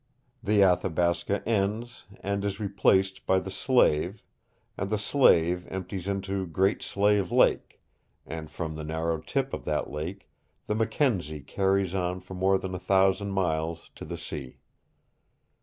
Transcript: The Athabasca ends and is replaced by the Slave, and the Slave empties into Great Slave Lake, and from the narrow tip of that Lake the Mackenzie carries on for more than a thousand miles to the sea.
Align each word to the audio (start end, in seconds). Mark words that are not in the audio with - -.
The 0.41 0.63
Athabasca 0.63 1.47
ends 1.47 2.05
and 2.21 2.43
is 2.43 2.59
replaced 2.59 3.27
by 3.27 3.37
the 3.37 3.51
Slave, 3.51 4.23
and 4.75 4.89
the 4.89 4.97
Slave 4.97 5.67
empties 5.67 6.07
into 6.07 6.47
Great 6.47 6.81
Slave 6.81 7.31
Lake, 7.31 7.79
and 8.25 8.49
from 8.49 8.75
the 8.77 8.83
narrow 8.83 9.19
tip 9.21 9.53
of 9.53 9.63
that 9.65 9.91
Lake 9.91 10.27
the 10.65 10.73
Mackenzie 10.73 11.41
carries 11.41 11.93
on 11.93 12.19
for 12.19 12.33
more 12.33 12.57
than 12.57 12.73
a 12.73 12.79
thousand 12.79 13.29
miles 13.29 13.91
to 13.93 14.03
the 14.03 14.17
sea. 14.17 14.57